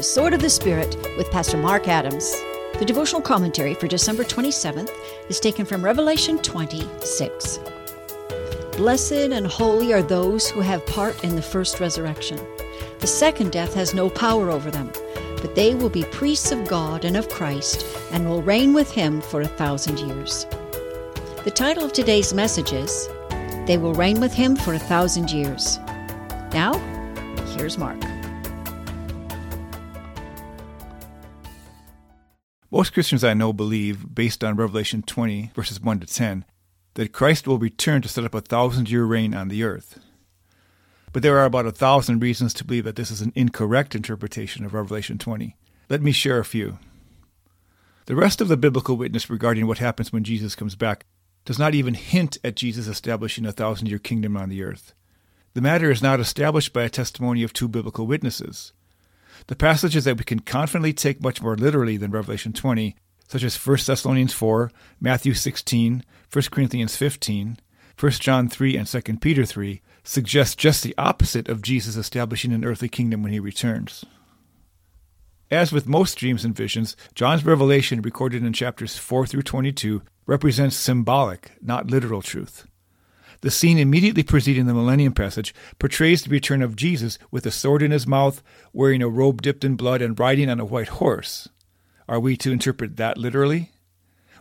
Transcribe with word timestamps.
to 0.00 0.04
Sword 0.04 0.32
of 0.32 0.40
the 0.40 0.48
Spirit 0.48 0.96
with 1.18 1.30
Pastor 1.30 1.58
Mark 1.58 1.86
Adams. 1.86 2.34
The 2.78 2.86
devotional 2.86 3.20
commentary 3.20 3.74
for 3.74 3.86
December 3.86 4.24
27th 4.24 4.88
is 5.28 5.38
taken 5.38 5.66
from 5.66 5.84
Revelation 5.84 6.38
26. 6.38 7.58
Blessed 8.78 9.12
and 9.12 9.46
holy 9.46 9.92
are 9.92 10.00
those 10.00 10.48
who 10.48 10.62
have 10.62 10.86
part 10.86 11.22
in 11.22 11.36
the 11.36 11.42
first 11.42 11.80
resurrection. 11.80 12.40
The 13.00 13.06
second 13.06 13.52
death 13.52 13.74
has 13.74 13.92
no 13.92 14.08
power 14.08 14.48
over 14.48 14.70
them, 14.70 14.90
but 15.42 15.54
they 15.54 15.74
will 15.74 15.90
be 15.90 16.04
priests 16.04 16.50
of 16.50 16.66
God 16.66 17.04
and 17.04 17.14
of 17.14 17.28
Christ 17.28 17.84
and 18.10 18.26
will 18.26 18.42
reign 18.42 18.72
with 18.72 18.90
him 18.90 19.20
for 19.20 19.42
a 19.42 19.48
thousand 19.48 19.98
years. 19.98 20.46
The 21.44 21.52
title 21.54 21.84
of 21.84 21.92
today's 21.92 22.32
message 22.32 22.72
is 22.72 23.06
They 23.66 23.76
Will 23.76 23.92
Reign 23.92 24.18
with 24.18 24.32
Him 24.32 24.56
for 24.56 24.72
a 24.72 24.78
Thousand 24.78 25.30
Years. 25.30 25.78
Now, 26.54 26.78
here's 27.54 27.76
Mark. 27.76 28.00
Most 32.72 32.92
Christians 32.92 33.24
I 33.24 33.34
know 33.34 33.52
believe, 33.52 34.14
based 34.14 34.44
on 34.44 34.54
Revelation 34.54 35.02
20, 35.02 35.50
verses 35.56 35.80
1 35.80 36.00
to 36.00 36.06
10, 36.06 36.44
that 36.94 37.12
Christ 37.12 37.48
will 37.48 37.58
return 37.58 38.00
to 38.02 38.08
set 38.08 38.24
up 38.24 38.34
a 38.34 38.40
thousand 38.40 38.88
year 38.88 39.04
reign 39.04 39.34
on 39.34 39.48
the 39.48 39.64
earth. 39.64 39.98
But 41.12 41.24
there 41.24 41.36
are 41.38 41.46
about 41.46 41.66
a 41.66 41.72
thousand 41.72 42.20
reasons 42.20 42.54
to 42.54 42.64
believe 42.64 42.84
that 42.84 42.94
this 42.94 43.10
is 43.10 43.22
an 43.22 43.32
incorrect 43.34 43.96
interpretation 43.96 44.64
of 44.64 44.72
Revelation 44.72 45.18
20. 45.18 45.56
Let 45.88 46.00
me 46.00 46.12
share 46.12 46.38
a 46.38 46.44
few. 46.44 46.78
The 48.06 48.14
rest 48.14 48.40
of 48.40 48.46
the 48.46 48.56
biblical 48.56 48.96
witness 48.96 49.28
regarding 49.28 49.66
what 49.66 49.78
happens 49.78 50.12
when 50.12 50.22
Jesus 50.22 50.54
comes 50.54 50.76
back 50.76 51.06
does 51.44 51.58
not 51.58 51.74
even 51.74 51.94
hint 51.94 52.38
at 52.44 52.54
Jesus 52.54 52.86
establishing 52.86 53.46
a 53.46 53.52
thousand 53.52 53.88
year 53.88 53.98
kingdom 53.98 54.36
on 54.36 54.48
the 54.48 54.62
earth. 54.62 54.94
The 55.54 55.60
matter 55.60 55.90
is 55.90 56.02
not 56.02 56.20
established 56.20 56.72
by 56.72 56.84
a 56.84 56.88
testimony 56.88 57.42
of 57.42 57.52
two 57.52 57.66
biblical 57.66 58.06
witnesses. 58.06 58.72
The 59.50 59.56
passages 59.56 60.04
that 60.04 60.16
we 60.16 60.22
can 60.22 60.38
confidently 60.38 60.92
take 60.92 61.20
much 61.20 61.42
more 61.42 61.56
literally 61.56 61.96
than 61.96 62.12
Revelation 62.12 62.52
20, 62.52 62.94
such 63.26 63.42
as 63.42 63.56
1 63.56 63.78
Thessalonians 63.84 64.32
4, 64.32 64.70
Matthew 65.00 65.34
16, 65.34 66.04
1 66.32 66.44
Corinthians 66.52 66.94
15, 66.94 67.58
1 67.98 68.12
John 68.12 68.48
3, 68.48 68.76
and 68.76 68.86
2 68.86 69.00
Peter 69.16 69.44
3, 69.44 69.82
suggest 70.04 70.56
just 70.56 70.84
the 70.84 70.94
opposite 70.96 71.48
of 71.48 71.62
Jesus 71.62 71.96
establishing 71.96 72.52
an 72.52 72.64
earthly 72.64 72.88
kingdom 72.88 73.24
when 73.24 73.32
he 73.32 73.40
returns. 73.40 74.04
As 75.50 75.72
with 75.72 75.88
most 75.88 76.16
dreams 76.16 76.44
and 76.44 76.54
visions, 76.54 76.94
John's 77.16 77.44
revelation, 77.44 78.02
recorded 78.02 78.44
in 78.44 78.52
chapters 78.52 78.98
4 78.98 79.26
through 79.26 79.42
22, 79.42 80.02
represents 80.26 80.76
symbolic, 80.76 81.50
not 81.60 81.90
literal 81.90 82.22
truth. 82.22 82.68
The 83.42 83.50
scene 83.50 83.78
immediately 83.78 84.22
preceding 84.22 84.66
the 84.66 84.74
millennium 84.74 85.14
passage 85.14 85.54
portrays 85.78 86.22
the 86.22 86.30
return 86.30 86.62
of 86.62 86.76
Jesus 86.76 87.18
with 87.30 87.46
a 87.46 87.50
sword 87.50 87.82
in 87.82 87.90
his 87.90 88.06
mouth, 88.06 88.42
wearing 88.72 89.02
a 89.02 89.08
robe 89.08 89.40
dipped 89.40 89.64
in 89.64 89.76
blood, 89.76 90.02
and 90.02 90.18
riding 90.18 90.50
on 90.50 90.60
a 90.60 90.64
white 90.64 90.88
horse. 90.88 91.48
Are 92.06 92.20
we 92.20 92.36
to 92.38 92.52
interpret 92.52 92.96
that 92.96 93.16
literally? 93.16 93.70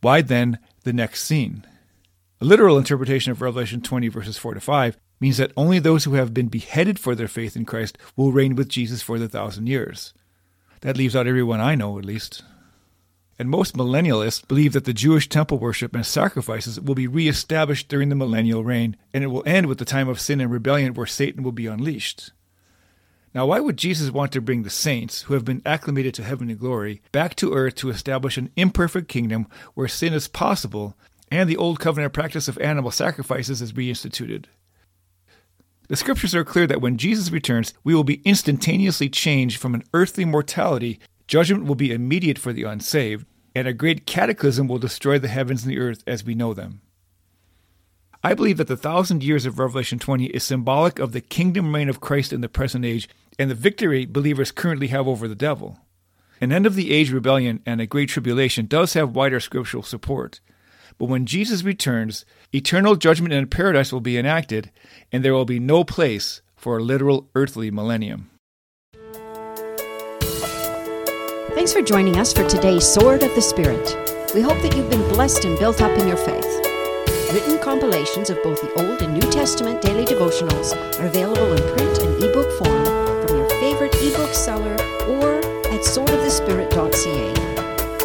Why 0.00 0.22
then 0.22 0.58
the 0.82 0.92
next 0.92 1.22
scene? 1.24 1.64
A 2.40 2.44
literal 2.44 2.78
interpretation 2.78 3.30
of 3.30 3.42
Revelation 3.42 3.80
20, 3.80 4.08
verses 4.08 4.38
4 4.38 4.54
to 4.54 4.60
5, 4.60 4.96
means 5.20 5.36
that 5.36 5.52
only 5.56 5.78
those 5.78 6.04
who 6.04 6.14
have 6.14 6.34
been 6.34 6.48
beheaded 6.48 6.98
for 6.98 7.14
their 7.14 7.28
faith 7.28 7.54
in 7.54 7.66
Christ 7.66 7.98
will 8.16 8.32
reign 8.32 8.56
with 8.56 8.68
Jesus 8.68 9.02
for 9.02 9.18
the 9.18 9.28
thousand 9.28 9.68
years. 9.68 10.14
That 10.80 10.96
leaves 10.96 11.14
out 11.14 11.26
everyone 11.26 11.60
I 11.60 11.74
know, 11.74 11.98
at 11.98 12.04
least 12.04 12.42
and 13.40 13.48
most 13.48 13.74
millennialists 13.74 14.46
believe 14.46 14.74
that 14.74 14.84
the 14.84 14.92
Jewish 14.92 15.26
temple 15.26 15.58
worship 15.58 15.94
and 15.94 16.04
sacrifices 16.04 16.78
will 16.78 16.94
be 16.94 17.06
reestablished 17.06 17.88
during 17.88 18.10
the 18.10 18.14
millennial 18.14 18.62
reign, 18.62 18.98
and 19.14 19.24
it 19.24 19.28
will 19.28 19.42
end 19.46 19.64
with 19.64 19.78
the 19.78 19.86
time 19.86 20.10
of 20.10 20.20
sin 20.20 20.42
and 20.42 20.50
rebellion 20.50 20.92
where 20.92 21.06
Satan 21.06 21.42
will 21.42 21.50
be 21.50 21.66
unleashed. 21.66 22.32
Now, 23.34 23.46
why 23.46 23.60
would 23.60 23.78
Jesus 23.78 24.10
want 24.10 24.32
to 24.32 24.42
bring 24.42 24.62
the 24.62 24.68
saints, 24.68 25.22
who 25.22 25.32
have 25.32 25.46
been 25.46 25.62
acclimated 25.64 26.12
to 26.14 26.22
heavenly 26.22 26.52
glory, 26.52 27.00
back 27.12 27.34
to 27.36 27.54
earth 27.54 27.76
to 27.76 27.88
establish 27.88 28.36
an 28.36 28.50
imperfect 28.56 29.08
kingdom 29.08 29.46
where 29.72 29.88
sin 29.88 30.12
is 30.12 30.28
possible 30.28 30.94
and 31.30 31.48
the 31.48 31.56
old 31.56 31.80
covenant 31.80 32.12
practice 32.12 32.46
of 32.46 32.58
animal 32.58 32.90
sacrifices 32.90 33.62
is 33.62 33.72
reinstituted? 33.72 34.44
The 35.88 35.96
scriptures 35.96 36.34
are 36.34 36.44
clear 36.44 36.66
that 36.66 36.82
when 36.82 36.98
Jesus 36.98 37.30
returns, 37.30 37.72
we 37.84 37.94
will 37.94 38.04
be 38.04 38.20
instantaneously 38.26 39.08
changed 39.08 39.58
from 39.58 39.74
an 39.74 39.84
earthly 39.94 40.26
mortality. 40.26 41.00
Judgment 41.26 41.64
will 41.64 41.76
be 41.76 41.92
immediate 41.92 42.38
for 42.38 42.52
the 42.52 42.64
unsaved, 42.64 43.24
and 43.54 43.66
a 43.66 43.72
great 43.72 44.06
cataclysm 44.06 44.68
will 44.68 44.78
destroy 44.78 45.18
the 45.18 45.28
heavens 45.28 45.64
and 45.64 45.70
the 45.70 45.78
earth 45.78 46.02
as 46.06 46.24
we 46.24 46.34
know 46.34 46.54
them. 46.54 46.80
I 48.22 48.34
believe 48.34 48.58
that 48.58 48.68
the 48.68 48.76
thousand 48.76 49.22
years 49.24 49.46
of 49.46 49.58
Revelation 49.58 49.98
20 49.98 50.26
is 50.26 50.44
symbolic 50.44 50.98
of 50.98 51.12
the 51.12 51.22
kingdom 51.22 51.74
reign 51.74 51.88
of 51.88 52.00
Christ 52.00 52.32
in 52.32 52.42
the 52.42 52.48
present 52.48 52.84
age 52.84 53.08
and 53.38 53.50
the 53.50 53.54
victory 53.54 54.04
believers 54.04 54.52
currently 54.52 54.88
have 54.88 55.08
over 55.08 55.26
the 55.26 55.34
devil. 55.34 55.78
An 56.42 56.52
end 56.52 56.66
of 56.66 56.74
the 56.74 56.92
age 56.92 57.10
rebellion 57.10 57.62
and 57.64 57.80
a 57.80 57.86
great 57.86 58.10
tribulation 58.10 58.66
does 58.66 58.92
have 58.92 59.14
wider 59.14 59.40
scriptural 59.40 59.82
support. 59.82 60.40
But 60.98 61.06
when 61.06 61.24
Jesus 61.24 61.62
returns, 61.62 62.26
eternal 62.52 62.96
judgment 62.96 63.32
and 63.32 63.50
paradise 63.50 63.92
will 63.92 64.02
be 64.02 64.18
enacted, 64.18 64.70
and 65.10 65.24
there 65.24 65.32
will 65.32 65.46
be 65.46 65.58
no 65.58 65.84
place 65.84 66.42
for 66.56 66.76
a 66.76 66.82
literal 66.82 67.30
earthly 67.34 67.70
millennium. 67.70 68.30
Thanks 71.54 71.72
for 71.72 71.82
joining 71.82 72.16
us 72.16 72.32
for 72.32 72.48
today's 72.48 72.86
Sword 72.86 73.24
of 73.24 73.34
the 73.34 73.42
Spirit. 73.42 73.96
We 74.34 74.40
hope 74.40 74.62
that 74.62 74.76
you've 74.76 74.88
been 74.88 75.02
blessed 75.08 75.44
and 75.44 75.58
built 75.58 75.82
up 75.82 75.90
in 75.98 76.06
your 76.06 76.16
faith. 76.16 76.46
Written 77.32 77.58
compilations 77.58 78.30
of 78.30 78.40
both 78.44 78.62
the 78.62 78.72
Old 78.74 79.02
and 79.02 79.12
New 79.12 79.28
Testament 79.32 79.82
daily 79.82 80.04
devotionals 80.04 80.76
are 81.00 81.06
available 81.06 81.52
in 81.52 81.60
print 81.74 81.98
and 81.98 82.22
ebook 82.22 82.56
form 82.56 82.84
from 83.26 83.36
your 83.36 83.50
favorite 83.58 83.92
ebook 83.96 84.32
seller 84.32 84.74
or 85.08 85.38
at 85.74 85.82
swordofthespirit.ca. 85.82 87.34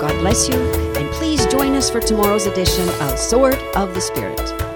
God 0.00 0.18
bless 0.18 0.48
you, 0.48 0.56
and 0.96 1.08
please 1.12 1.46
join 1.46 1.74
us 1.74 1.88
for 1.88 2.00
tomorrow's 2.00 2.46
edition 2.46 2.88
of 3.00 3.16
Sword 3.18 3.54
of 3.76 3.94
the 3.94 4.00
Spirit. 4.00 4.67